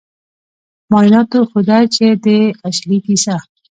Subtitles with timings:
[0.91, 2.25] معایناتو ښوده چې د
[2.69, 3.35] اشلي کیسه